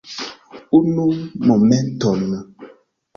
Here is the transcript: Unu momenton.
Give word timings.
Unu 0.77 1.05
momenton. 1.47 2.19